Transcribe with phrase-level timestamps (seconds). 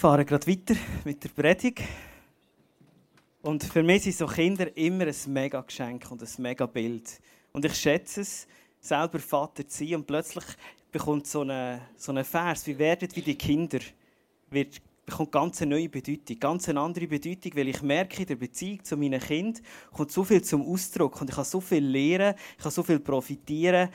[0.00, 1.82] fahre gerade weiter mit der Predigt.
[3.42, 7.20] Und für mich sind so Kinder immer ein mega Geschenk und ein mega Bild.
[7.52, 8.48] Und ich schätze es,
[8.80, 9.96] selber Vater zu sein.
[9.96, 10.44] Und plötzlich
[10.90, 13.80] bekommt so ein so eine Vers, wie werdet wie die Kinder,
[14.48, 18.36] wird bekommt ganz eine neue Bedeutung, ganz eine andere Bedeutung, weil ich merke, in der
[18.36, 19.62] Beziehung zu meinen Kindern
[19.92, 23.00] kommt so viel zum Ausdruck und ich kann so viel lernen, ich kann so viel
[23.00, 23.90] profitieren,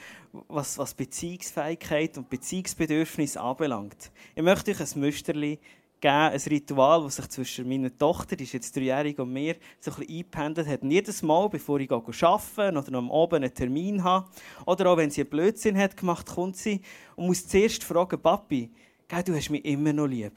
[0.49, 4.11] was, was Beziehungsfähigkeit und Beziehungsbedürfnis anbelangt.
[4.35, 5.57] Ich möchte euch ein Müsterli
[6.01, 9.91] geben, ein Ritual, das sich zwischen meiner Tochter, die ist jetzt dreijährig, und mir so
[9.91, 10.83] ein bisschen eingependelt hat.
[10.83, 14.27] Jedes Mal, bevor ich arbeite oder am Abend einen Termin habe,
[14.65, 16.81] oder auch wenn sie einen Blödsinn hat gemacht, kommt sie
[17.15, 18.69] und muss zuerst fragen, Papi,
[19.07, 20.33] du hast mich immer noch lieb.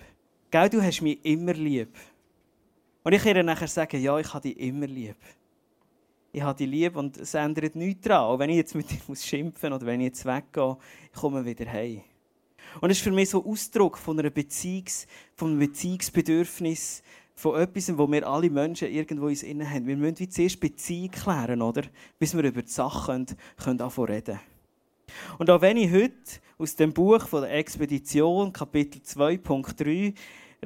[0.50, 1.94] Gell, du hast mich immer lieb.
[3.04, 5.16] Und ich kann ihr nachher sagen, ja, ich habe dich immer lieb.
[6.32, 8.24] Ich habe dich lieb und es ändert nichts daran.
[8.24, 10.76] Auch wenn ich jetzt mit dir muss schimpfen oder wenn ich jetzt weggehe,
[11.12, 12.02] ich komme wieder heim.
[12.80, 17.02] Und es ist für mich so Ausdruck von, einer Beziehungs-, von einem Beziehungsbedürfnis,
[17.34, 19.86] von etwas, wo wir alle Menschen irgendwo in uns haben.
[19.86, 21.82] Wir müssen wie zuerst Beziehung klären, oder?
[22.18, 24.40] bis wir über die Sachen können, können reden
[25.38, 26.14] Und auch wenn ich heute
[26.58, 30.14] aus dem Buch von der Expedition, Kapitel 2.3,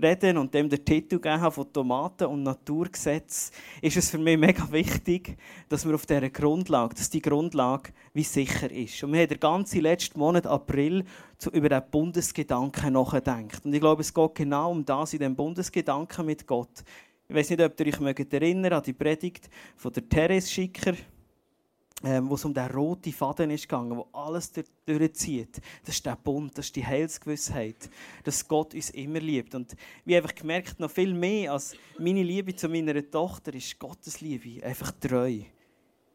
[0.01, 4.71] reden und dem der Titel gegeben von Tomaten und Naturgesetz, ist es für mich mega
[4.71, 5.37] wichtig,
[5.69, 9.03] dass wir auf dieser Grundlage, dass die Grundlage wie sicher ist.
[9.03, 11.05] Und wir haben den ganzen letzten Monat April
[11.53, 13.65] über den Bundesgedanken nachgedacht.
[13.65, 16.83] Und ich glaube, es geht genau um das in dem Bundesgedanken mit Gott.
[17.29, 20.95] Ich weiß nicht, ob ihr euch erinnert an die Predigt von der Therese Schicker
[22.05, 24.53] ähm, wo es um den roten Faden ist gegangen, wo alles
[24.87, 25.61] durchzieht.
[25.85, 27.91] Das ist der Bund, das ist die Heilsgewissheit,
[28.25, 29.55] dass Gott uns immer liebt.
[29.55, 34.21] Und wie einfach gemerkt, noch viel mehr als meine Liebe zu meiner Tochter ist Gottes
[34.21, 35.41] Liebe einfach treu.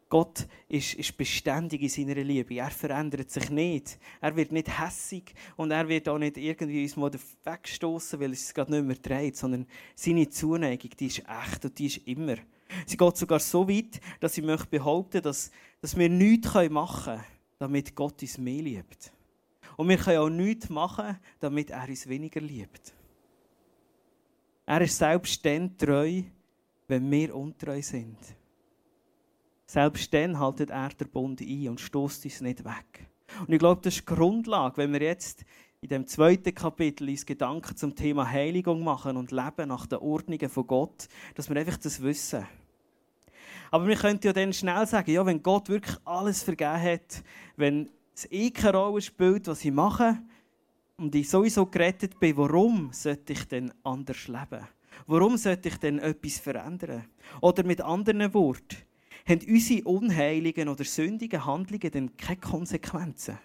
[0.10, 2.56] Gott ist, ist beständig in seiner Liebe.
[2.56, 4.00] Er verändert sich nicht.
[4.22, 7.12] Er wird nicht hässig und er wird auch nicht irgendwie uns mal
[7.44, 11.88] wegstoßen, weil es gerade nicht mehr dreht, sondern seine Zuneigung, die ist echt und die
[11.88, 12.38] ist immer.
[12.86, 15.52] Sie geht sogar so weit, dass sie möchte behaupten, dass
[15.82, 17.26] dass wir nichts machen können,
[17.60, 19.12] damit Gott uns mehr liebt.
[19.76, 22.94] Und wir können auch nichts machen, damit er uns weniger liebt.
[24.66, 26.24] Er ist selbst dann treu,
[26.88, 28.18] wenn wir untreu sind.
[29.66, 33.08] Selbst dann haltet er den Bund ein und stoßt uns nicht weg.
[33.42, 35.46] Und ich glaube, das ist die Grundlage, wenn wir jetzt
[35.82, 40.50] in dem zweiten Kapitel uns Gedanken zum Thema Heiligung machen und Leben nach den Ordnungen
[40.50, 42.48] von Gott, dass wir einfach das wissen.
[43.72, 47.24] Aber wir könnten ja dann schnell sagen, ja, wenn Gott wirklich alles vergeben hat,
[47.56, 50.18] wenn es eh keine Rolle spielt, was ich mache,
[50.98, 54.68] und ich sowieso gerettet bin, warum sollte ich denn anders leben?
[55.06, 57.06] Warum sollte ich denn etwas verändern?
[57.40, 58.78] Oder mit anderen Worten,
[59.28, 63.38] haben unsere unheiligen oder sündigen Handlungen denn keine Konsequenzen?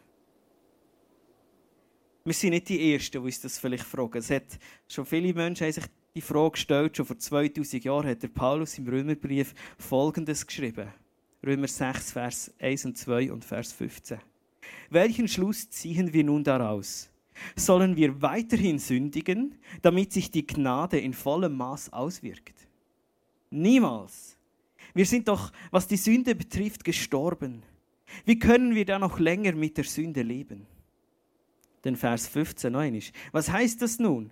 [2.24, 4.18] Wir sind nicht die Ersten, die uns das vielleicht fragen.
[4.18, 4.58] Es hat
[4.88, 5.84] schon viele Menschen haben sich
[6.14, 6.96] die Frage gestellt.
[6.96, 10.88] Schon vor 2000 Jahren hat der Paulus im Römerbrief Folgendes geschrieben.
[11.44, 14.18] Römer 6, Vers 1 und 2 und Vers 15.
[14.90, 17.10] Welchen Schluss ziehen wir nun daraus?
[17.56, 22.54] Sollen wir weiterhin sündigen, damit sich die Gnade in vollem Maß auswirkt?
[23.50, 24.36] Niemals.
[24.94, 27.62] Wir sind doch, was die Sünde betrifft, gestorben.
[28.26, 30.66] Wie können wir da noch länger mit der Sünde leben?
[31.84, 32.84] Den Vers 15 noch
[33.32, 34.30] Was heißt das nun?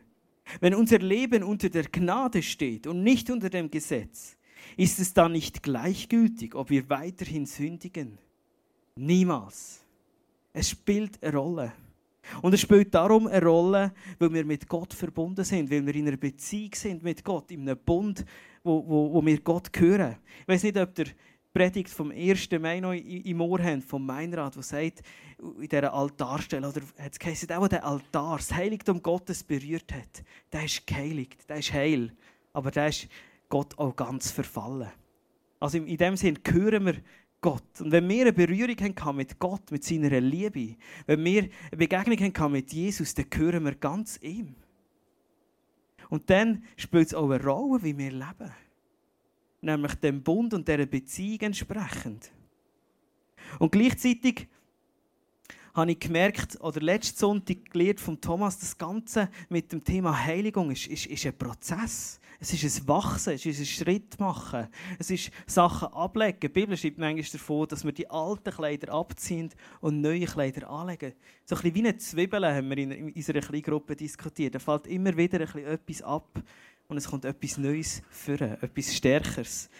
[0.61, 4.37] Wenn unser Leben unter der Gnade steht und nicht unter dem Gesetz,
[4.77, 8.19] ist es dann nicht gleichgültig, ob wir weiterhin sündigen?
[8.97, 9.85] Niemals.
[10.53, 11.73] Es spielt eine Rolle.
[12.43, 16.07] Und es spielt darum eine Rolle, weil wir mit Gott verbunden sind, weil wir in
[16.07, 18.25] einer Beziehung sind mit Gott, in einem Bund,
[18.63, 20.17] wo, wo, wo wir Gott gehören.
[20.43, 21.07] Ich weiß nicht, ob der
[21.53, 22.49] Predigt vom 1.
[22.61, 25.03] Mai noch im Ohr haben, vom Meinrad, der sagt,
[25.39, 30.23] in dieser Altarstelle, oder hat es geheißen, der, der Altar, das Heiligtum Gottes berührt hat,
[30.53, 32.13] der ist geheiligt, der ist heil.
[32.53, 33.09] Aber der ist
[33.49, 34.91] Gott auch ganz verfallen.
[35.59, 36.97] Also in dem Sinn gehören wir
[37.41, 37.81] Gott.
[37.81, 42.33] Und wenn wir eine Berührung haben mit Gott, mit seiner Liebe, wenn wir eine Begegnung
[42.39, 44.55] haben mit Jesus, dann gehören wir ganz ihm.
[46.11, 48.53] Und dann spielt es auch eine Rolle, wie wir leben
[49.61, 52.31] nämlich dem Bund und der Beziehung entsprechend.
[53.59, 54.49] Und gleichzeitig
[55.75, 60.71] habe ich gemerkt, oder letzten Sonntag gelernt von Thomas, das Ganze mit dem Thema Heiligung
[60.71, 62.21] ist, ist, ist ein Prozess.
[62.43, 64.69] Es ist ein Wachsen, es ist ein Schritt machen.
[64.99, 66.41] Es ist Sachen ablegen.
[66.41, 69.51] Die Bibel schreibt manchmal davon, dass wir die alten Kleider abziehen
[69.83, 71.13] und neue Kleider anlegen.
[71.45, 74.55] So ein bisschen wie eine Zwiebel haben wir in unserer kleinen Gruppe diskutiert.
[74.55, 76.43] Da fällt immer wieder ein bisschen etwas ab
[76.91, 79.71] und es kommt etwas Neues führen, etwas Stärkeres.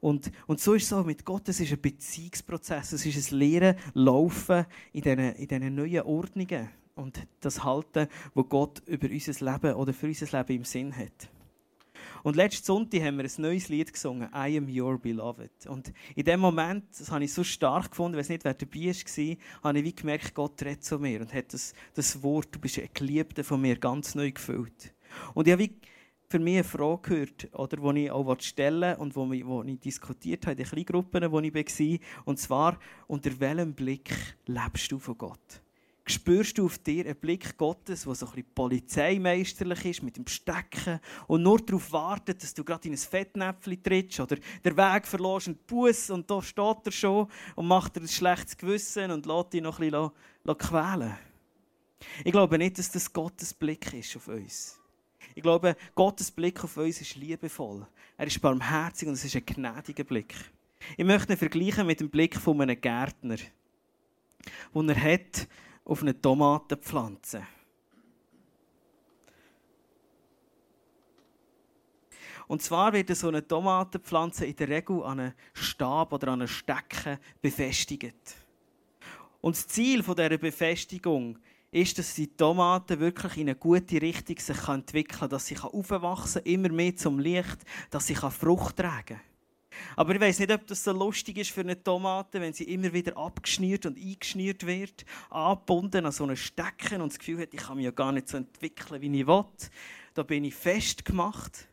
[0.00, 3.38] Und, und so ist es auch mit Gott, es ist ein Beziehungsprozess, es ist ein
[3.38, 6.68] Lehren, Laufen in diesen, in diesen neuen Ordnungen.
[6.94, 11.30] und das halten, was Gott über unser Leben oder für unser Leben im Sinn hat.
[12.22, 15.66] Und letzten Sonntag haben wir ein neues Lied gesungen, I am your beloved.
[15.68, 18.86] Und in dem Moment, das habe ich so stark gefunden, ich weiß nicht, wer dabei
[18.86, 22.58] war, habe ich wie gemerkt, Gott redet zu mir und hat das, das Wort, du
[22.58, 24.92] bist ein Geliebter von mir, ganz neu gefüllt.
[25.34, 25.76] Und ich habe wie
[26.28, 29.80] für mich eine Frage gehört, oder, die ich auch stellen und wo ich, wo ich
[29.80, 31.98] diskutiert habe in den Kleingruppen, wo ich war.
[32.26, 34.14] Und zwar, unter welchem Blick
[34.46, 35.62] lebst du von Gott?
[36.10, 40.26] spürst du auf dir einen Blick Gottes, der so ein bisschen polizeimeisterlich ist, mit dem
[40.26, 45.06] Stecken und nur darauf wartet, dass du gerade in ein Fettnäpfchen trittst oder den Weg
[45.06, 49.26] verlorst und Bus und da steht er schon und macht dir ein schlechtes Gewissen und
[49.26, 51.16] lässt dich noch ein bisschen quälen.
[52.24, 54.78] Ich glaube nicht, dass das Gottes Blick ist auf uns.
[55.34, 57.86] Ich glaube, Gottes Blick auf uns ist liebevoll.
[58.16, 60.34] Er ist barmherzig und es ist ein gnädiger Blick.
[60.96, 63.36] Ich möchte ihn vergleichen mit dem Blick von einem Gärtner,
[64.74, 65.48] den er hat,
[65.84, 67.46] auf eine Tomatenpflanze.
[72.46, 76.48] Und zwar wird so eine Tomatenpflanze in der Regel an einem Stab oder an einem
[76.48, 78.36] Stecken befestigt.
[79.40, 81.38] Und das Ziel dieser Befestigung
[81.70, 86.42] ist, dass die Tomaten wirklich in eine gute Richtung sich entwickeln kann, dass sie aufwachsen
[86.42, 87.58] kann, immer mehr zum Licht,
[87.90, 89.20] dass sie Frucht tragen kann.
[89.96, 92.92] Aber ich weiß nicht, ob das so lustig ist für eine Tomate, wenn sie immer
[92.92, 97.60] wieder abgeschnürt und eingeschnürt wird, angebunden an so einen Stecken und das Gefühl hat, ich
[97.60, 99.44] kann mich ja gar nicht so entwickeln, wie ich will.
[100.14, 101.68] Da bin ich festgemacht.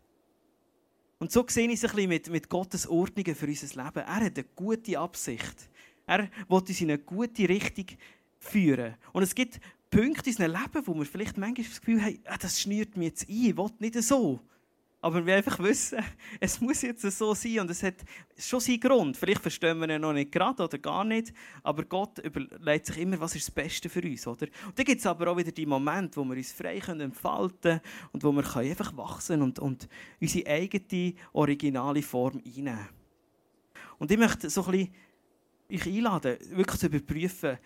[1.17, 3.99] Und so sehe ich es ein bisschen mit, mit Gottes Ordnungen für unser Leben.
[3.99, 5.69] Er hat eine gute Absicht.
[6.05, 7.85] Er will uns in eine gute Richtung
[8.37, 8.95] führen.
[9.13, 9.59] Und es gibt
[9.95, 13.07] Punkte in unserem Leben, wo wir vielleicht manchmal das Gefühl haben, ah, das schnürt mich
[13.07, 14.41] jetzt ein, ich will nicht so.
[14.99, 15.99] Aber wir einfach wissen,
[16.41, 18.03] es muss jetzt so sein und es hat
[18.37, 19.15] schon seinen Grund.
[19.15, 21.31] Vielleicht verstehen wir ihn noch nicht gerade oder gar nicht,
[21.63, 24.27] aber Gott überlegt sich immer, was ist das Beste für uns.
[24.27, 24.47] Oder?
[24.65, 27.61] Und dann gibt es aber auch wieder die Momente, wo wir uns frei können entfalten
[27.61, 27.81] können
[28.11, 29.87] und wo wir einfach wachsen und, und
[30.19, 32.89] unsere eigene, originale Form einnehmen.
[33.97, 34.93] Und ich möchte so ein bisschen
[35.71, 37.57] euch einladen, wirklich zu überprüfen,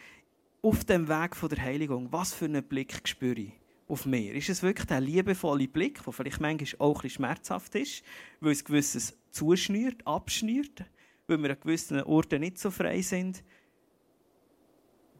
[0.62, 3.54] auf dem Weg der Heiligung, was für einen Blick spüre ich
[3.88, 4.34] auf mir?
[4.36, 8.04] Ist es wirklich der liebevolle Blick, der vielleicht manchmal auch ein schmerzhaft ist,
[8.40, 10.84] weil es gewisses zuschnürt, abschnürt,
[11.28, 13.44] weil wir an gewissen Orten nicht so frei sind?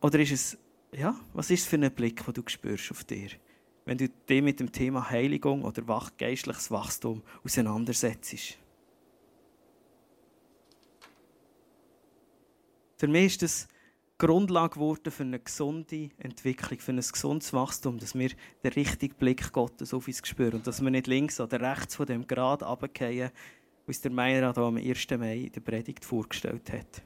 [0.02, 0.58] Oder ist es,
[0.94, 3.30] ja, was ist es für ein Blick, den du spürst auf dir,
[3.86, 5.84] wenn du dich mit dem Thema Heiligung oder
[6.18, 8.58] geistliches Wachstum auseinandersetzt?
[12.98, 13.68] Für mich ist das
[14.20, 18.30] Grundlage geworden für eine gesunde Entwicklung, für ein gesundes Wachstum, dass wir
[18.64, 22.06] den richtigen Blick Gottes auf uns spüren und dass wir nicht links oder rechts von
[22.06, 23.32] dem Grad runterfallen,
[23.88, 25.08] was der Meier am 1.
[25.18, 27.02] Mai in der Predigt vorgestellt hat.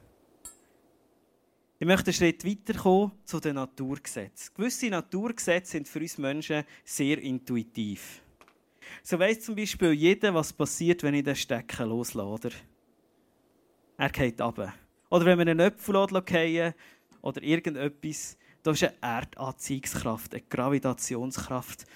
[1.78, 4.52] Ich möchte einen Schritt weiterkommen zu den Naturgesetzen.
[4.54, 8.22] Gewisse Naturgesetze sind für uns Menschen sehr intuitiv.
[9.02, 12.50] So weiss zum Beispiel jeder, was passiert, wenn ich den Stecken loslade.
[13.96, 14.74] Er geht runter.
[15.10, 16.74] Oder wenn wir einen Apfel fallen
[17.24, 21.86] oder irgendetwas, da ist eine Erdanziehungskraft, eine Gravitationskraft.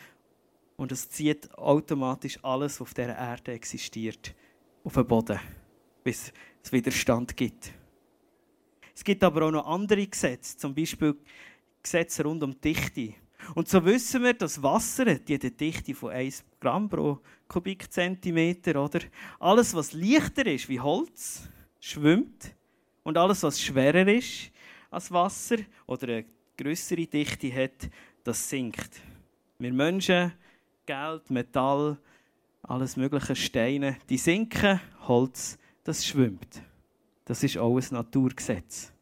[0.77, 4.35] Und es zieht automatisch alles, was auf dieser Erde existiert,
[4.85, 5.39] auf den Boden,
[6.03, 6.33] bis
[6.63, 7.73] es Widerstand gibt.
[8.95, 11.15] Es gibt aber auch noch andere Gesetze, zum Beispiel
[11.83, 13.15] Gesetze rund um Dichte.
[13.55, 18.83] Und so wissen wir, dass Wasser die Dichte von 1 Gramm pro Kubikzentimeter.
[18.83, 19.01] Oder?
[19.39, 21.49] Alles, was leichter ist wie Holz,
[21.81, 22.55] schwimmt.
[23.03, 24.51] Und alles, was schwerer ist,
[24.91, 26.25] als Wasser oder eine
[26.57, 27.91] größere Dichte hat,
[28.25, 29.01] das sinkt.
[29.59, 30.33] Wir Menschen,
[30.87, 31.99] Geld, Metall,
[32.63, 36.63] alles mögliche Steine, die sinken, Holz, das schwimmt.
[37.25, 38.93] Das ist auch Naturgesetz.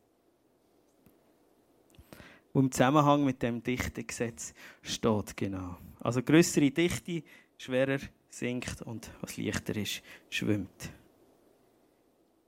[2.52, 5.76] Und im Zusammenhang mit dem Dichtegesetz steht genau.
[6.00, 7.22] Also größere Dichte,
[7.58, 7.98] schwerer
[8.30, 10.90] sinkt und was leichter ist, schwimmt.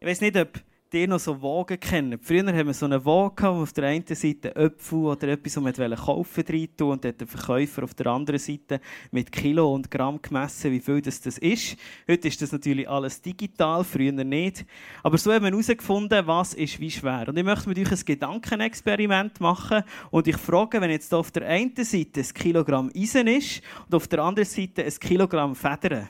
[0.00, 0.60] Ich weiß nicht, ob
[0.92, 2.18] die noch so Wagen kennen.
[2.20, 5.78] Früher haben wir so einen Wagen, wo auf der einen Seite Äpfel oder etwas, was
[5.78, 8.80] man kaufen wollte, und der Verkäufer auf der anderen Seite
[9.10, 11.76] mit Kilo und Gramm gemessen, wie viel das, das ist.
[12.08, 14.64] Heute ist das natürlich alles digital, früher nicht.
[15.02, 17.26] Aber so haben wir herausgefunden, was ist wie schwer.
[17.28, 21.46] Und ich möchte mit euch ein Gedankenexperiment machen und ich frage, wenn jetzt auf der
[21.46, 26.08] einen Seite ein Kilogramm Eisen ist und auf der anderen Seite ein Kilogramm Federn,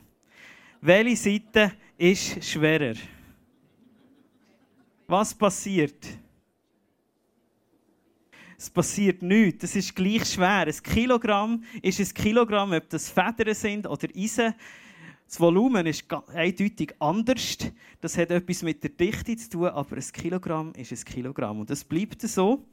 [0.81, 2.95] welche Seite ist schwerer?
[5.11, 6.07] Was passiert?
[8.59, 9.63] Es passiert nichts.
[9.63, 10.67] Das ist gleich schwer.
[10.67, 14.53] Ein Kilogramm ist ein Kilogramm, ob das Federn sind oder Eisen.
[15.27, 17.57] Das Volumen ist eindeutig anders.
[18.03, 21.61] Das hat etwas mit der Dichte zu tun, aber ein Kilogramm ist ein Kilogramm.
[21.61, 22.67] Und das bleibt so.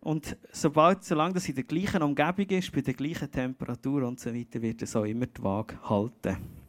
[0.00, 4.34] Und sobald, solange das in der gleichen Umgebung ist, bei der gleichen Temperatur und so
[4.34, 6.63] weiter, wird es auch immer die Waage halten.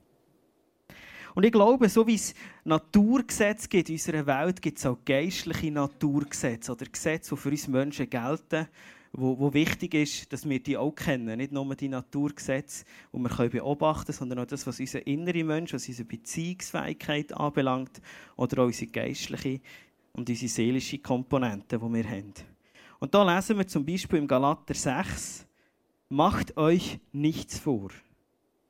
[1.36, 5.70] Und ich glaube, so wie es Naturgesetze gibt in unserer Welt, gibt es auch geistliche
[5.70, 8.68] Naturgesetze oder Gesetze, die für uns Menschen gelten,
[9.12, 11.38] wo, wo wichtig ist, dass wir die auch kennen.
[11.38, 15.74] Nicht nur die Naturgesetze, die wir beobachten können, sondern auch das, was unser innerer Mensch,
[15.74, 18.02] was unsere Beziehungsfähigkeit anbelangt
[18.38, 19.60] oder auch unsere geistliche
[20.14, 22.34] und unsere seelische Komponente, die wir haben.
[23.00, 25.46] Und da lesen wir zum Beispiel im Galater 6,
[26.08, 27.90] macht euch nichts vor.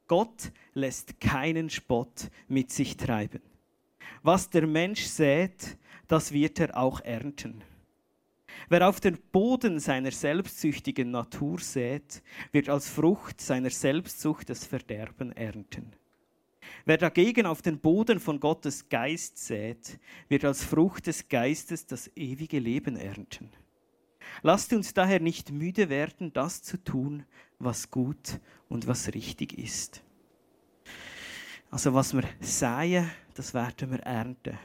[0.07, 3.41] Gott lässt keinen Spott mit sich treiben.
[4.21, 7.63] Was der Mensch sät, das wird er auch ernten.
[8.69, 15.31] Wer auf den Boden seiner selbstsüchtigen Natur sät, wird als Frucht seiner Selbstsucht das Verderben
[15.33, 15.91] ernten.
[16.85, 22.09] Wer dagegen auf den Boden von Gottes Geist sät, wird als Frucht des Geistes das
[22.15, 23.51] ewige Leben ernten.
[24.41, 27.23] Lasst uns daher nicht müde werden, das zu tun,
[27.59, 28.39] was gut
[28.69, 30.01] und was richtig ist.
[31.71, 34.57] Also was wir säen, das werden wir ernten.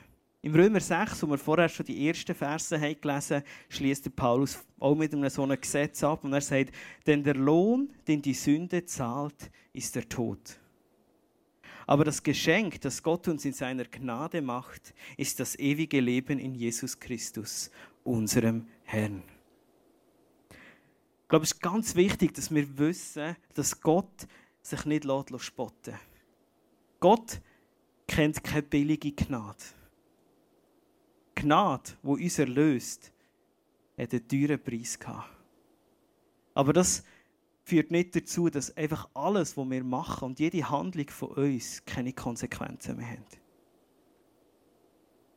[0.42, 4.94] Im Römer 6, wo wir vorher schon die ersten Verse haben gelesen schließt Paulus auch
[4.94, 6.74] mit einem so einem Gesetz ab und er sagt,
[7.06, 10.58] denn der Lohn, den die Sünde zahlt, ist der Tod.
[11.86, 16.54] Aber das Geschenk, das Gott uns in seiner Gnade macht, ist das ewige Leben in
[16.54, 17.70] Jesus Christus,
[18.04, 19.22] unserem Herrn.
[21.30, 24.26] Ich glaube, es ist ganz wichtig, dass wir wissen, dass Gott
[24.62, 26.04] sich nicht spotten lässt.
[26.99, 27.40] Gott
[28.08, 29.62] kennt keine billige Gnade.
[31.37, 33.12] Gnade, die uns erlöst,
[33.96, 35.30] hat einen teuren Preis gehabt.
[36.54, 37.04] Aber das
[37.62, 42.12] führt nicht dazu, dass einfach alles, was wir machen und jede Handlung von uns keine
[42.12, 43.38] Konsequenzen mehr hat.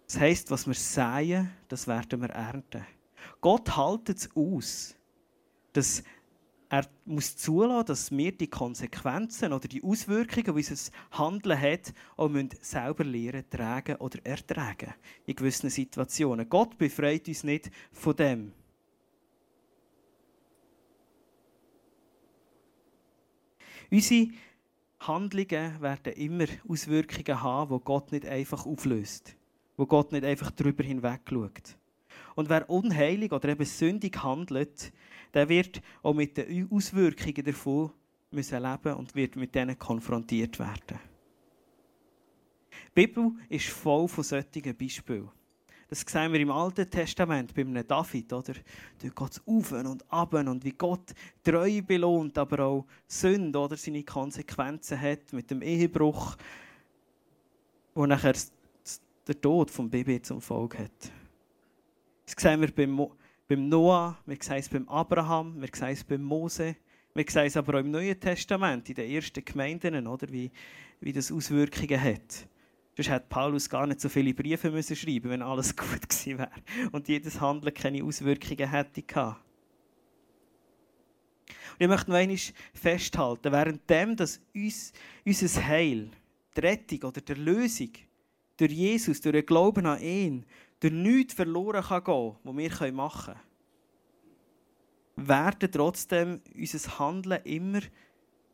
[0.07, 2.83] Das heisst, was wir säen, das werden wir ernten.
[3.41, 4.95] Gott hält es aus,
[5.74, 6.03] dass
[6.74, 12.32] er muss zulassen, dass wir die Konsequenzen oder die Auswirkungen, die unser Handeln hat, auch
[12.62, 14.92] selber lernen, tragen oder ertragen
[15.27, 16.50] in gewissen Situationen.
[16.50, 18.53] Gott befreit uns nicht von dem.
[23.92, 24.30] Unsere
[25.00, 29.36] Handlungen werden immer Auswirkungen haben, die Gott nicht einfach auflöst,
[29.77, 31.77] wo Gott nicht einfach darüber hinweg schaut.
[32.35, 34.91] Und wer unheilig oder eben sündig handelt,
[35.33, 37.91] der wird auch mit den Auswirkungen davon
[38.31, 40.99] müssen leben und wird mit denen konfrontiert werden.
[42.95, 45.29] Die Bibel ist voll von solchen Beispielen.
[45.89, 48.53] Das sehen wir im Alten Testament bei einem David, oder?
[48.99, 51.13] Dort geht es auf und ab und wie Gott
[51.43, 53.77] Treue belohnt, aber auch Sünde, oder?
[53.77, 56.35] Seine Konsequenzen hat mit dem Ehebruch,
[57.93, 58.33] wo nachher
[59.27, 61.11] der Tod vom Baby zum Folge hat.
[62.25, 63.08] Das sehen wir beim
[63.48, 66.75] beim Noah, wir sehen es beim Abraham, wir sehen es beim Mose,
[67.13, 70.50] wir sehen es aber auch im Neuen Testament, in den ersten Gemeinden, oder, wie,
[71.01, 72.48] wie das Auswirkungen hat.
[72.96, 76.51] Sonst hätte Paulus gar nicht so viele Briefe müssen schreiben wenn alles gut gewesen wäre
[76.92, 79.44] und jedes Handeln keine Auswirkungen hätte gehabt.
[81.74, 82.38] Und ich möchte noch einmal
[82.74, 84.94] festhalten, währenddem, dass uns,
[85.25, 86.10] unser Heil,
[86.56, 87.89] die Rettung oder die Lösung
[88.58, 90.46] durch Jesus, durch den Glauben an ihn,
[90.83, 93.35] durch nichts verloren kann gehen, was wir machen
[95.15, 97.79] können, werden trotzdem unser Handeln immer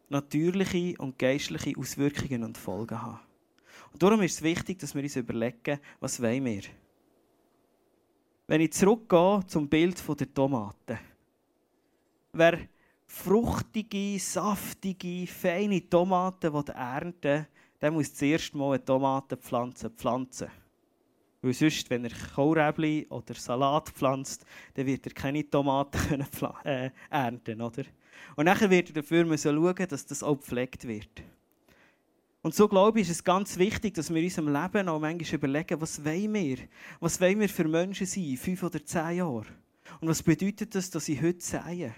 [0.09, 3.19] natürliche und geistliche Auswirkungen und Folgen haben.
[3.91, 6.61] Und darum ist es wichtig, dass wir uns überlegen, was wollen wir.
[8.45, 10.99] Wenn ich zurückgehe zum Bild der Tomaten.
[12.33, 12.59] Wer
[13.07, 17.47] fruchtige, saftige, feine Tomaten ernten
[17.81, 20.51] der muss zuerst mal eine Tomatenpflanze pflanzen.
[21.41, 26.25] Weil sonst, wenn er Kohlräbli oder Salat pflanzt, dann wird er keine Tomaten
[26.65, 27.83] äh, ernten oder?
[28.35, 31.23] Und nachher wird er dafür müssen schauen, dass das auch gepflegt wird.
[32.41, 35.35] Und so glaube ich, ist es ganz wichtig, dass wir in unserem Leben auch manchmal
[35.35, 36.57] überlegen, was wollen wir?
[36.99, 39.45] Was wollen wir für Menschen sein, fünf oder zehn Jahre?
[39.99, 41.93] Und was bedeutet das, dass ich heute sehe?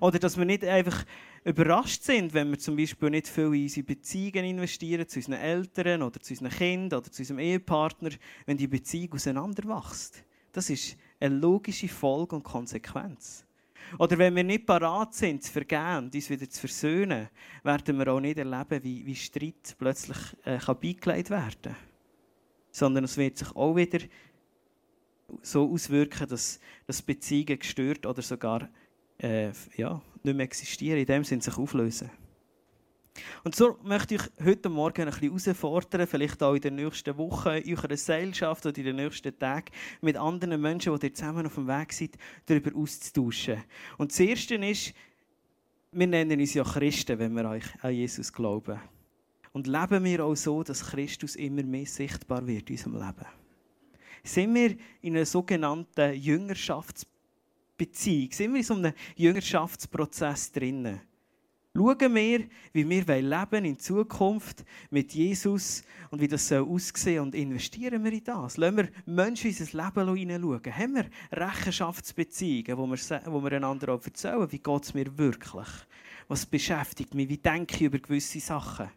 [0.00, 1.04] Oder dass wir nicht einfach
[1.44, 6.02] überrascht sind, wenn wir zum Beispiel nicht viel in unsere Beziehungen investieren, zu unseren Eltern
[6.02, 8.10] oder zu unseren Kindern oder zu unserem Ehepartner,
[8.46, 10.24] wenn die Beziehung auseinanderwächst.
[10.52, 13.44] Das ist eine logische Folge und Konsequenz.
[13.98, 17.28] Oder wenn wir nicht parat sind, zu vergeben uns wieder zu versöhnen,
[17.62, 21.76] werden wir auch nicht erleben, wie, wie Streit plötzlich äh, kann beigelegt werden kann.
[22.70, 24.00] Sondern es wird sich auch wieder
[25.42, 28.68] so auswirken, dass, dass Beziehungen gestört oder sogar
[29.18, 32.10] äh, ja, nicht mehr existieren, in dem Sinne sich auflösen.
[33.44, 37.58] Und so möchte ich heute Morgen ein bisschen herausfordern, vielleicht auch in der nächsten Woche,
[37.58, 41.54] in eurer Gesellschaft oder in den nächsten Tagen, mit anderen Menschen, die ihr zusammen auf
[41.54, 43.64] dem Weg seid, darüber auszutauschen.
[43.96, 44.94] Und das Erste ist,
[45.90, 48.78] wir nennen uns ja Christen, wenn wir an Jesus glauben.
[49.52, 53.26] Und leben wir auch so, dass Christus immer mehr sichtbar wird in unserem Leben.
[54.22, 57.17] Sind wir in einer sogenannten Jüngerschaftsbeziehung,
[58.34, 61.00] sind wir in so einem Jüngerschaftsprozess drinnen?
[61.78, 67.34] Schauen wir, wie wir leben in Zukunft mit Jesus und wie das aussehen soll und
[67.36, 68.56] investieren wir in das.
[68.56, 70.76] Lassen wir Menschen in unser Leben hineinschauen.
[70.76, 75.68] Haben wir Rechenschaftsbeziehungen, wo wir, wo wir einander auch erzählen, wie geht es mir wirklich?
[76.26, 77.28] Was beschäftigt mich?
[77.28, 78.88] Wie denke ich über gewisse Sachen?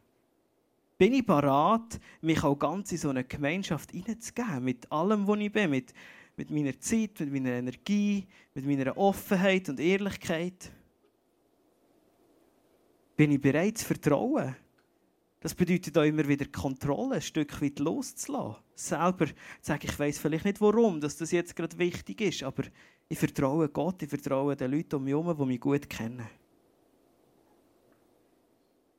[0.97, 5.51] Bin ich bereit, mich auch ganz in so eine Gemeinschaft hineinzugeben, mit allem, was ich
[5.51, 5.93] bin, mit,
[6.35, 10.71] mit meiner Zeit, mit meiner Energie, mit meiner Offenheit und Ehrlichkeit?
[13.15, 14.55] Bin ich bereit zu vertrauen?
[15.41, 18.61] Das bedeutet auch immer wieder Kontrolle, ein Stück weit loszulassen.
[18.75, 22.63] Selber zu sagen, ich weiß vielleicht nicht warum, dass das jetzt gerade wichtig ist, aber
[23.09, 26.27] ich vertraue Gott, ich vertraue den Leuten um mich herum, die mich gut kennen.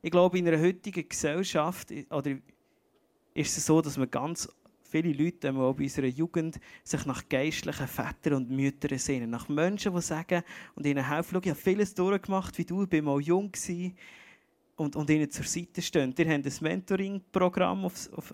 [0.03, 2.37] Ich glaube, in einer heutigen Gesellschaft oder
[3.35, 4.49] ist es so, dass man ganz
[4.93, 9.31] viele Leute, auch bei unserer Jugend, sich nach geistlichen Vätern und Müttern sehnen.
[9.31, 10.43] Nach Menschen, die sagen
[10.75, 13.51] und ihnen helfen, ich habe vieles durchgemacht wie du, ich war mal jung
[14.77, 16.17] und, und ihnen zur Seite stehen.
[16.17, 17.85] Wir haben ein Mentoring-Programm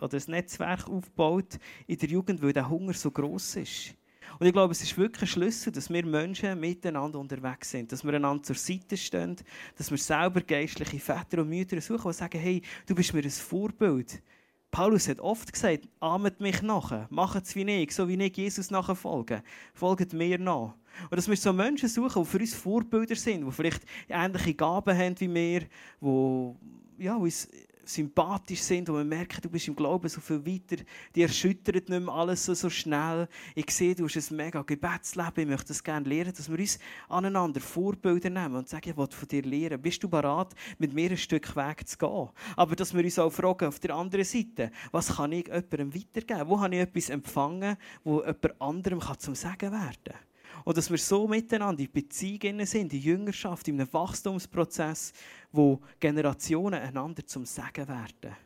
[0.01, 3.95] oder ein Netzwerk aufgebaut in der Jugend, weil der Hunger so groß ist.
[4.39, 8.05] Und ich glaube, es ist wirklich ein Schlüssel, dass wir Menschen miteinander unterwegs sind, dass
[8.05, 9.37] wir einander zur Seite stehen,
[9.77, 13.31] dass wir selber geistliche Väter und Mütter suchen, die sagen, hey, du bist mir ein
[13.31, 14.23] Vorbild.
[14.71, 18.71] Paulus hat oft gesagt, ahmet mich nach, macht es wie ich, so wie ich Jesus
[18.71, 19.43] nachfolge.
[19.73, 20.75] Folgt mir nach.
[21.11, 24.97] Und dass wir so Menschen suchen, die für uns Vorbilder sind, die vielleicht ähnliche Gaben
[24.97, 25.61] haben wie wir,
[26.01, 27.49] die ja, uns
[27.89, 30.83] sympathisch sind und man merkt, du bist im Glauben so viel weiter,
[31.15, 33.29] die erschüttert nicht mehr alles so, so schnell.
[33.55, 36.79] Ich sehe, du hast ein mega Gebetsleben, ich möchte das gerne lernen, dass wir uns
[37.09, 39.81] aneinander Vorbilder nehmen und sagen, ich will von dir lernen.
[39.81, 42.29] Bist du bereit, mit mir ein Stück Weg zu gehen?
[42.57, 46.49] Aber dass wir uns auch fragen, auf der anderen Seite, was kann ich jemandem weitergeben?
[46.49, 50.28] Wo habe ich etwas empfangen, wo jemand anderem zum Sagen werden kann?
[50.65, 55.13] Und dass wir so miteinander in Beziehungen sind, in Jüngerschaft, in einem Wachstumsprozess,
[55.53, 58.37] wo Generationen einander zum Sagen werden.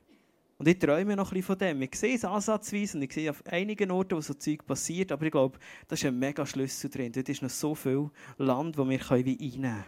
[0.58, 1.82] Und ich träume noch ein bisschen von dem.
[1.82, 5.26] Ich sehe es ansatzweise und ich sehe auf einigen Orten, wo so Zeug passiert, aber
[5.26, 7.10] ich glaube, da ist ein mega Schlüssel drin.
[7.10, 9.84] Dort ist noch so viel Land, wo wir einnehmen können.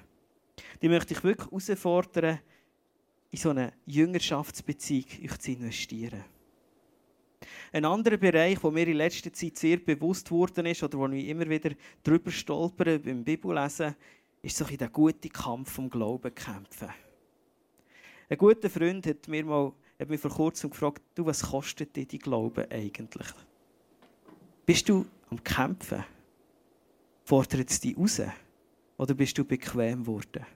[0.82, 2.40] Die möchte ich wirklich herausfordern,
[3.30, 6.24] in so eine Jüngerschaftsbeziehung zu investieren.
[7.74, 11.26] Ein anderer Bereich, wo mir in letzter Zeit sehr bewusst worden ist oder wo ich
[11.26, 11.72] immer wieder
[12.04, 13.96] drüber stolpere beim Bibellesen,
[14.42, 16.90] ist so der gute Kampf vom Glauben kämpfen.
[18.28, 22.06] Ein guter Freund hat, mir mal, hat mich vor kurzem gefragt, du, was kostet dir
[22.06, 23.26] die Glauben eigentlich?
[24.64, 26.04] Bist du am Kämpfen?
[27.24, 28.22] Fordert es dich raus?
[28.98, 30.46] Oder bist du bequem geworden?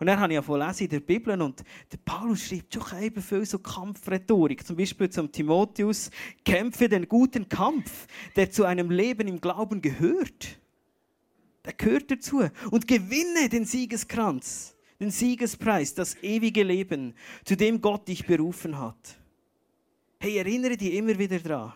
[0.00, 3.22] Und dann habe ich ja lesen in der Bibel und der Paulus schreibt schon eben
[3.22, 4.66] viel so Kampfrhetorik.
[4.66, 6.10] Zum Beispiel zum Timotheus,
[6.42, 10.58] kämpfe den guten Kampf, der zu einem Leben im Glauben gehört.
[11.66, 12.42] Der gehört dazu.
[12.70, 17.12] Und gewinne den Siegeskranz, den Siegespreis, das ewige Leben,
[17.44, 19.18] zu dem Gott dich berufen hat.
[20.18, 21.74] Hey, erinnere dich immer wieder daran,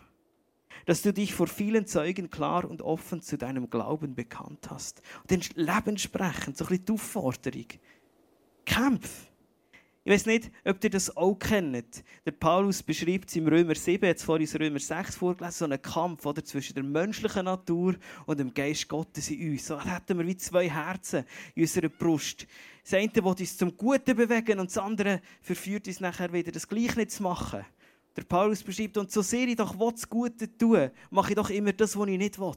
[0.87, 5.03] dass du dich vor vielen Zeugen klar und offen zu deinem Glauben bekannt hast.
[5.21, 6.09] Und den Leben so
[6.65, 7.67] ein bisschen die Aufforderung.
[8.65, 9.29] Kämpf.
[10.07, 12.05] Ich weiß nicht, ob ihr das auch kennt.
[12.27, 15.81] Der Paulus beschreibt es im Römer 7, jetzt vorhin in Römer 6 vorgelesen, so einen
[15.81, 17.95] Kampf oder, zwischen der menschlichen Natur
[18.27, 19.67] und dem Geist Gottes in uns.
[19.67, 21.25] So hätten wir wie zwei Herzen
[21.55, 22.47] in unserer Brust.
[22.83, 26.69] Das eine will uns zum Guten bewegen und das andere verführt uns nachher wieder, das
[26.69, 27.65] Gleiche nicht zu machen.
[28.15, 31.73] Der Paulus beschreibt, und so sehr ich doch das Gute tun, mache ich doch immer
[31.73, 32.53] das, was ich nicht will.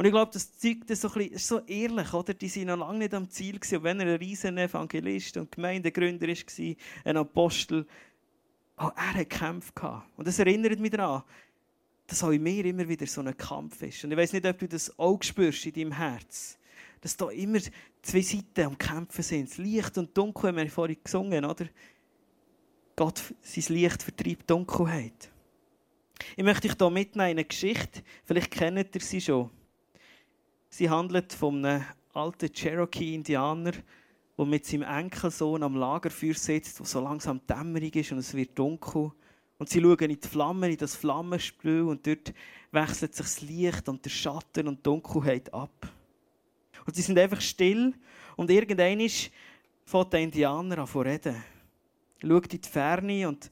[0.00, 2.32] Und ich glaube, das zeigt so ein bisschen, ist so ehrlich, oder?
[2.32, 3.76] Die sind noch lange nicht am Ziel gewesen.
[3.76, 7.86] Und wenn er ein riesen Evangelist und Gemeindegründer war, ein Apostel,
[8.76, 10.02] auch er hat Kämpfe.
[10.16, 11.22] Und das erinnert mich daran,
[12.06, 14.02] dass auch in mir immer wieder so ein Kampf ist.
[14.02, 16.56] Und ich weiß nicht, ob du das auch spürst in deinem Herz.
[17.02, 17.58] Dass da immer
[18.00, 19.50] zwei Seiten am Kämpfen sind.
[19.50, 21.66] Das Licht und Dunkel, haben wir vorhin gesungen, oder?
[22.96, 25.30] Gott, sein Licht vertreibt Dunkelheit.
[26.36, 28.00] Ich möchte dich hier mitnehmen in eine Geschichte.
[28.24, 29.50] Vielleicht kennt ihr sie schon.
[30.70, 33.72] Sie handelt von einem alten Cherokee-Indianer,
[34.38, 38.56] der mit seinem Enkelsohn am Lagerfeuer sitzt, wo so langsam dämmerig ist und es wird
[38.56, 39.10] dunkel.
[39.58, 42.32] Und sie schauen in die Flammen, in das Flammenspiel und dort
[42.70, 45.92] wechselt sich das Licht und der Schatten und die Dunkelheit ab.
[46.86, 47.92] Und sie sind einfach still
[48.36, 49.06] und irgendwann
[49.84, 51.42] fängt der Indianer an zu reden.
[52.22, 53.50] schaut in die Ferne und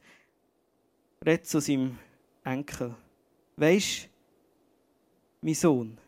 [1.26, 1.98] redet zu seinem
[2.44, 2.94] Enkel.
[3.56, 4.08] Weisst,
[5.42, 5.98] mein Sohn,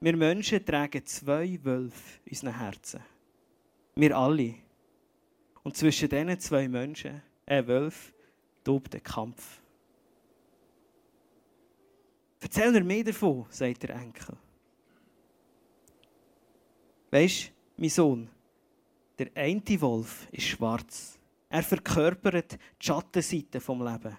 [0.00, 3.00] wir Menschen tragen zwei Wölfe in unseren Herzen.
[3.94, 4.54] Wir alle.
[5.62, 8.14] Und zwischen diesen zwei Menschen, äh, Wölfen,
[8.62, 9.60] tobt der Kampf.
[12.40, 14.36] Erzähl mir mehr davon, sagt der Enkel.
[17.10, 18.28] Weisst, mein Sohn,
[19.18, 21.18] der eine Wolf ist schwarz.
[21.48, 24.16] Er verkörpert die Schattenseite vom Leben.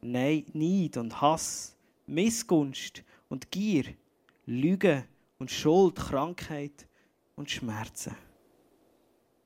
[0.00, 3.84] Nein, Neid und Hass, Missgunst und Gier,
[4.50, 5.04] Lüge
[5.38, 6.88] und Schuld, Krankheit
[7.36, 8.16] und Schmerzen.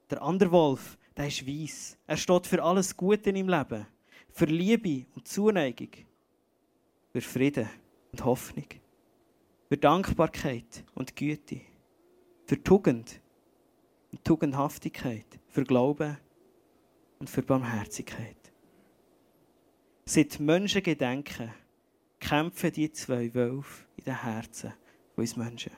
[0.08, 1.98] Der andere Wolf, der ist weiss.
[2.06, 3.84] Er steht für alles Gute im Leben,
[4.30, 5.88] für Liebe und Zuneigung,
[7.10, 7.68] für Frieden
[8.12, 8.66] und Hoffnung,
[9.68, 11.62] für Dankbarkeit und Güte,
[12.46, 13.20] für Tugend
[14.12, 16.16] und Tugendhaftigkeit, für Glauben
[17.18, 18.52] und für Barmherzigkeit.
[20.04, 21.52] Seit Menschen gedenken,
[22.20, 24.74] kämpfen die zwei Wölfe in den Herzen
[25.16, 25.72] uns Menschen.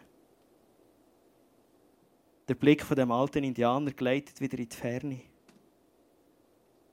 [2.47, 5.21] Der Blick von dem alten Indianer gleitet wieder in die Ferne.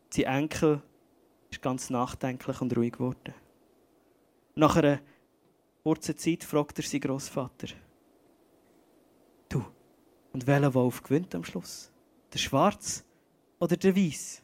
[0.09, 0.81] Sein Enkel
[1.49, 3.33] ist ganz nachdenklich und ruhig geworden.
[4.55, 4.99] Nach einer
[5.83, 7.67] kurzen Zeit fragt er seinen Großvater:
[9.49, 9.63] Du,
[10.33, 11.91] und welcher Wolf gewinnt am Schluss?
[12.33, 13.03] Der Schwarz
[13.59, 14.41] oder der Weiß?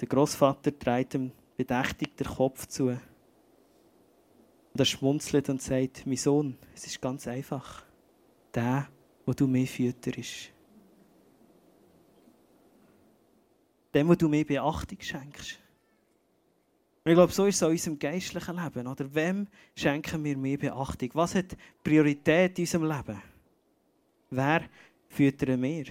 [0.00, 2.98] Der Großvater dreht ihm bedächtig den Kopf zu.
[4.72, 7.84] Und er schmunzelt und sagt: Mein Sohn, es ist ganz einfach.
[8.54, 8.88] Der,
[9.24, 10.50] wo du mir fütterst.
[13.94, 15.58] Dem, wo du mir Beachtung schenkst.
[17.04, 18.86] Und ich glaube, so ist es in unserem geistlichen Leben.
[18.86, 21.10] Oder wem schenken wir mehr Beachtung?
[21.14, 23.22] Was hat Priorität in unserem Leben?
[24.30, 24.62] Wer
[25.08, 25.86] füttern wir?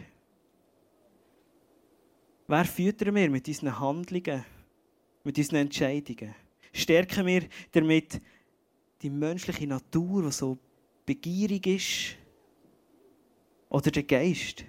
[2.47, 4.45] Wer füttern wir mit unseren Handlungen,
[5.23, 6.33] mit unseren Entscheidungen?
[6.73, 8.21] Stärken wir damit
[9.01, 10.57] die menschliche Natur, die so
[11.05, 12.17] begierig ist?
[13.69, 14.65] Oder den Geist?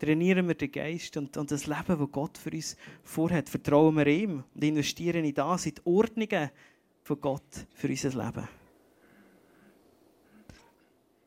[0.00, 3.48] trainieren wir den Geist und, und das Leben, das Gott für uns vorhat.
[3.48, 6.50] Vertrauen wir ihm und investieren in das, in die Ordnungen
[7.02, 8.48] von Gott für unser Leben.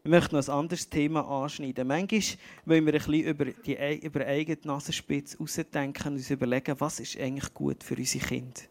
[0.03, 1.87] Ich möchte noch ein anderes Thema anschneiden.
[1.87, 2.21] Manchmal
[2.65, 7.17] wollen wir ein bisschen über die über eigene Nasenspitze ausdenken und uns überlegen, was ist
[7.17, 8.61] eigentlich gut für unsere Kinder.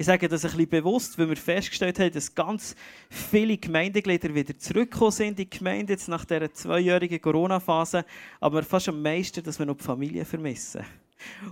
[0.00, 2.74] Ich sage das ein bisschen bewusst, weil wir festgestellt haben, dass ganz
[3.10, 8.06] viele Gemeindeglieder wieder zurückgekommen sind in die Gemeinde jetzt nach dieser zweijährigen Corona-Phase,
[8.40, 10.80] aber fast am meisten, dass wir noch die Familie vermissen.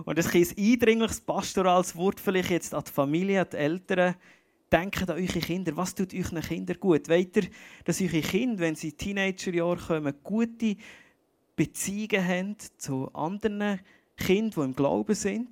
[0.03, 4.15] Und das ist ein eindringliches pastorales Wort vielleicht jetzt an die Familie, an die Eltern.
[4.71, 5.77] Denkt an eure Kinder.
[5.77, 7.07] Was tut euren Kindern gut?
[7.07, 7.43] Wollt ihr,
[7.85, 10.75] dass eure Kinder, wenn sie Teenagerjahre kommen, gute
[11.55, 13.79] Beziehungen haben zu anderen
[14.17, 15.49] Kindern, die im Glauben sind?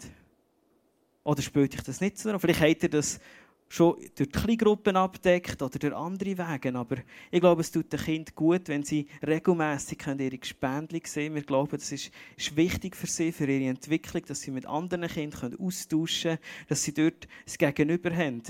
[1.27, 2.39] Oder spielt euch das nicht so?
[2.39, 3.19] Vielleicht habt ihr das
[3.67, 6.73] schon durch Kleingruppen abdeckt oder durch andere Wege.
[6.73, 6.95] Aber
[7.31, 11.71] ich glaube, es tut den Kind gut, wenn sie regelmässig ihre Gespendli sehen Wir glauben,
[11.71, 12.11] das ist,
[12.55, 16.93] wichtig für sie, für ihre Entwicklung, dass sie mit anderen Kindern austauschen können, dass sie
[16.93, 18.43] dort das Gegenüber haben.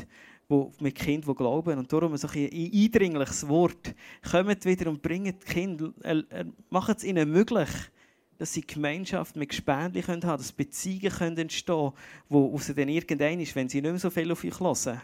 [0.47, 1.79] Wo, mit Kindern, die glauben.
[1.79, 3.95] Und darum so ein eindringliches Wort.
[4.31, 7.69] Kommt wieder und bringt Kinder, äh, äh, macht es ihnen möglich,
[8.37, 11.93] dass sie Gemeinschaft mit Gespendli haben können, dass Beziehungen können entstehen können,
[12.29, 15.01] wo sie dann irgendwann ist, wenn sie nicht mehr so viel auf euch hören,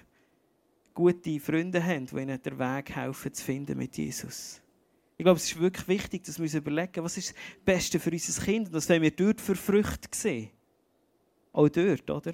[0.94, 4.62] gute Freunde haben, die ihnen den Weg helfen zu finden mit Jesus.
[5.18, 8.12] Ich glaube, es ist wirklich wichtig, dass wir uns überlegen, was ist das Beste für
[8.12, 10.50] unser Kind und das wollen wir dort für Früchte sehen.
[11.52, 12.34] Auch dort, oder?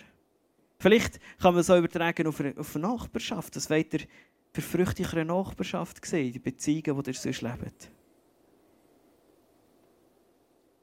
[0.77, 3.55] Vielleicht kann man es auch übertragen auf eine, auf eine Nachbarschaft.
[3.55, 4.01] Das wollt ihr
[4.53, 7.91] für Früchte in einer Nachbarschaft sehen, die Beziehungen, die ihr sonst lebt.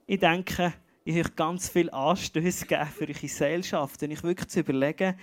[0.09, 0.73] Ich denke,
[1.05, 5.19] ich habe ganz viel Anstöße gegeben für eure Gesellschaft, und ich wirklich zu überlegen,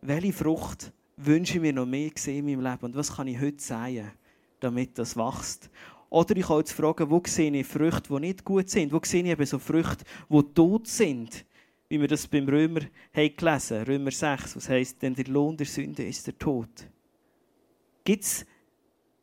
[0.00, 3.60] welche Frucht wünsche ich mir noch mehr in meinem Leben und was kann ich heute
[3.60, 4.12] sagen,
[4.60, 5.70] damit das wächst.
[6.08, 8.92] Oder ich kann jetzt fragen, wo sehe ich Früchte, die nicht gut sind?
[8.92, 11.44] Wo sehe ich eben so Früchte, die tot sind?
[11.88, 15.66] Wie wir das beim Römer haben gelesen Römer 6, was heisst, denn der Lohn der
[15.66, 16.68] Sünde ist der Tod.
[18.04, 18.46] Gibt es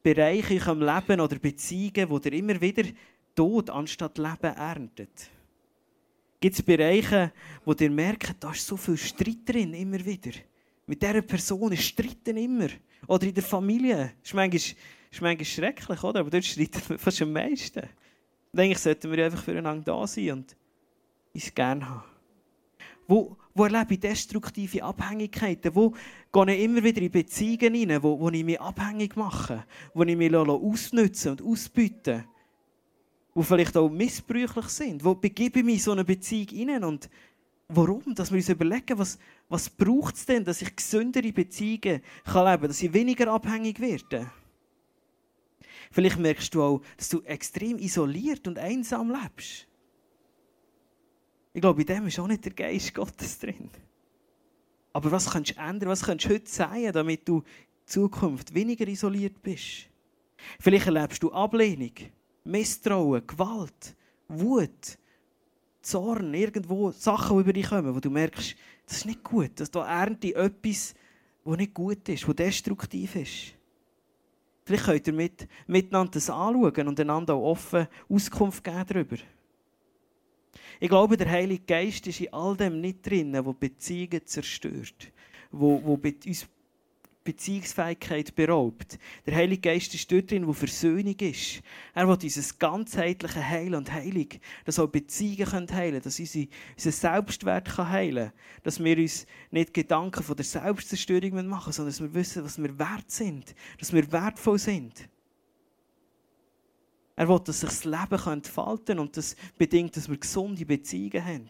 [0.02, 2.84] Bereiche in eurem Leben oder Beziehungen, wo ihr immer wieder
[3.36, 5.30] Tod anstatt Leben erntet?
[6.40, 7.32] Gibt es Bereiche,
[7.64, 10.32] wo ihr merkt, da ist so viel Streit drin, immer wieder?
[10.86, 12.68] Mit dieser Person Streiten immer.
[13.08, 14.14] Oder in der Familie.
[14.20, 16.20] Das ist manchmal, ist manchmal schrecklich, oder?
[16.20, 17.84] aber dort streiten wir fast am meisten.
[18.52, 20.56] Und eigentlich sollten wir einfach füreinander da sein und
[21.34, 22.04] uns gerne haben.
[23.08, 25.74] Wo, wo erlebe ich destruktive Abhängigkeiten?
[25.74, 25.94] Wo
[26.32, 29.66] gehe ich immer wieder in Beziehungen rein, wo, wo ich mich abhängig mache?
[29.94, 32.26] Wo ich mich ausnützen und ausbieten
[33.36, 35.04] die vielleicht auch missbräuchlich sind.
[35.04, 37.10] Wo begebe ich mich in so eine Beziehung hinein und
[37.68, 38.14] warum?
[38.16, 39.18] Dass wir uns überlegen, was,
[39.50, 43.80] was braucht es denn, dass ich gesündere Beziehungen kann leben kann, dass ich weniger abhängig
[43.80, 44.30] werde.
[45.92, 49.68] Vielleicht merkst du auch, dass du extrem isoliert und einsam lebst.
[51.54, 53.70] Ich glaube, in dem ist auch nicht der Geist Gottes drin.
[54.92, 55.90] Aber was kannst du ändern?
[55.90, 57.44] Was kannst du heute sagen, damit du in
[57.86, 59.88] Zukunft weniger isoliert bist?
[60.60, 61.94] Vielleicht erlebst du Ablehnung,
[62.44, 63.96] Misstrauen, Gewalt,
[64.28, 64.98] Wut,
[65.82, 69.60] Zorn, irgendwo Sachen, die über dich kommen, wo du merkst, das ist nicht gut.
[69.60, 70.94] Dass da ernte etwas,
[71.44, 73.54] was nicht gut ist, was destruktiv ist.
[74.66, 79.18] Vielleicht könnt ihr mit, miteinander das anschauen und einander auch offen Auskunft geben darüber.
[80.80, 85.12] Ich glaube, der Heilige Geist ist in all dem nicht drin, wo Beziehungen zerstört,
[85.52, 86.48] wo, wo uns
[87.24, 89.00] Beziehungsfähigkeit beraubt.
[89.26, 91.62] Der Heilige Geist ist dort drin, wo Versöhnung ist.
[91.94, 94.28] Er will dieses ganzheitliche Heilen und Heilung,
[94.66, 99.74] dass auch Beziehungen heilen können, dass unser, unser Selbstwert heilen kann, dass wir uns nicht
[99.74, 104.12] Gedanken von der Selbstzerstörung machen, sondern dass wir wissen, was wir wert sind, dass wir
[104.12, 105.10] wertvoll sind.
[107.16, 111.24] Er will, dass sich das Leben entfalten kann und das bedingt, dass wir gesunde Beziehungen
[111.24, 111.50] haben.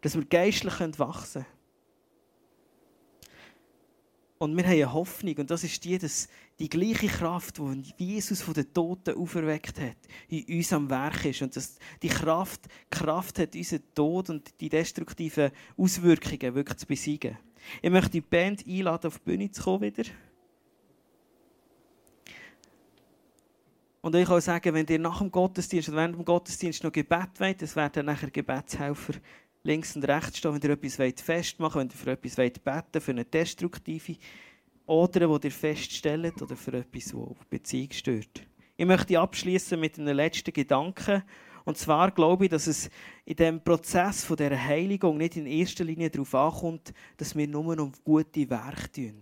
[0.00, 1.55] Dass wir geistlich wachsen können.
[4.38, 8.42] Und wir haben eine Hoffnung, und das ist die, dass die gleiche Kraft, die Jesus
[8.42, 9.96] von den Toten auferweckt hat,
[10.28, 11.40] in uns am Werk ist.
[11.40, 17.38] Und dass die Kraft, Kraft hat, unseren Tod und die destruktiven Auswirkungen wirklich zu besiegen.
[17.80, 20.04] Ich möchte die Band einladen, auf die Bühne zu kommen wieder.
[24.02, 27.40] Und ich kann sagen, wenn ihr nach dem Gottesdienst oder während dem Gottesdienst noch Gebet
[27.40, 29.14] wollt, das werden nachher Gebetshelfer
[29.66, 33.02] links und rechts stehen, wenn ihr etwas festmachen wollt, wenn ihr für etwas beten wollt,
[33.02, 34.16] für eine destruktive
[34.86, 38.46] oder die ihr feststellt oder für etwas, die Beziehung stört.
[38.76, 41.22] Ich möchte abschließen mit einem letzten Gedanken.
[41.64, 42.88] Und zwar glaube ich, dass es
[43.24, 47.78] in dem Prozess von der Heiligung nicht in erster Linie darauf ankommt, dass wir nur
[47.80, 49.20] um gute Werke tun.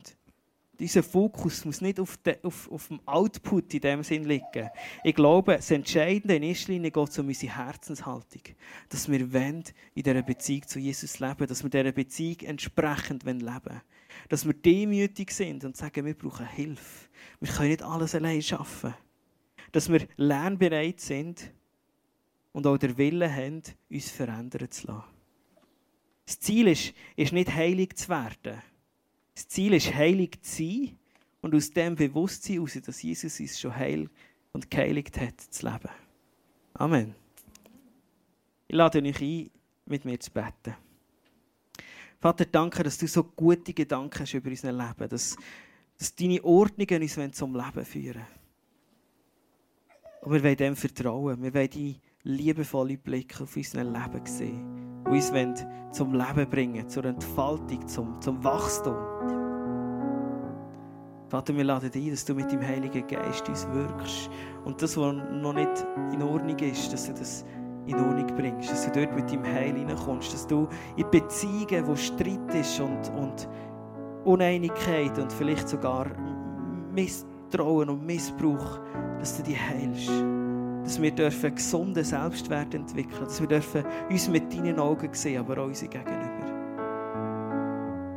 [0.79, 4.69] Dieser Fokus muss nicht auf, de, auf, auf dem Output in dem Sinn liegen.
[5.05, 8.43] Ich glaube, das Entscheidende in erster Linie geht um unsere Herzenshaltung.
[8.89, 9.63] Dass wir in
[9.95, 13.83] dieser Beziehung zu Jesus leben, dass wir dieser Beziehung entsprechend leben wollen.
[14.29, 17.09] Dass wir demütig sind und sagen, wir brauchen Hilfe.
[17.41, 18.95] Wir können nicht alles allein schaffen.
[19.71, 21.53] Dass wir lernbereit sind
[22.53, 25.05] und auch der Wille haben, uns verändern zu lassen.
[26.27, 28.61] Das Ziel ist, ist nicht heilig zu werden
[29.35, 30.99] das Ziel ist, heilig zu sein
[31.41, 34.09] und aus dem Bewusstsein heraus, dass Jesus uns schon heil
[34.53, 35.91] und geheiligt hat, zu leben.
[36.75, 37.15] Amen.
[38.69, 39.51] Ich lade euch ein,
[39.87, 40.75] mit mir zu beten.
[42.21, 45.37] Vater, danke, dass du so gute Gedanken hast über unser Leben, dass,
[45.99, 48.27] dass deine Ordnungen uns zum Leben führen
[50.23, 51.43] Und wir wollen dem vertrauen.
[51.43, 57.05] Wir wollen die liebevolle Blick auf unser Leben sehen, die uns zum Leben bringen, zur
[57.05, 58.97] Entfaltung, zum, zum Wachstum.
[61.29, 64.31] Vater, wir laden dich ein, dass du mit dem Heiligen Geist uns wirkst.
[64.65, 67.45] Und das, was noch nicht in Ordnung ist, dass du das
[67.87, 71.95] in Ordnung bringst, dass du dort mit deinem Heil hineinkommst, dass du in Beziehungen, wo
[71.95, 73.49] Streit ist und, und
[74.25, 76.07] Uneinigkeit und vielleicht sogar
[76.95, 78.81] Misstrauen und Missbrauch,
[79.19, 80.44] dass du die heilst
[80.85, 85.63] dass wir dürfen gesunden Selbstwert entwickeln, dass wir dürfen uns mit deinen Augen sehen, aber
[85.63, 86.45] auch unsere Gegenüber.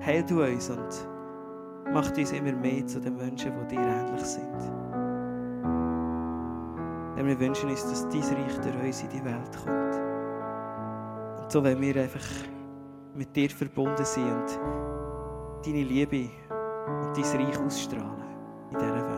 [0.05, 1.07] Heil du uns und
[1.93, 4.59] mach uns immer mehr zu den Menschen, die dir ähnlich sind.
[7.15, 9.95] Denn wir wünschen uns, dass dein Reich durch uns in die Welt kommt.
[11.41, 12.27] Und so wollen wir einfach
[13.15, 18.23] mit dir verbunden sein und deine Liebe und dein Reich ausstrahlen
[18.71, 19.16] in dieser Welt.